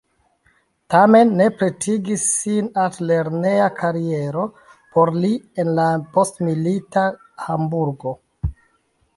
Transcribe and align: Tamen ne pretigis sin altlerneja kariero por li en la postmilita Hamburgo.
Tamen 0.93 1.33
ne 1.41 1.49
pretigis 1.57 2.23
sin 2.37 2.71
altlerneja 2.85 3.67
kariero 3.81 4.47
por 4.97 5.13
li 5.21 5.31
en 5.65 5.71
la 5.81 5.87
postmilita 6.17 7.05
Hamburgo. 7.47 8.17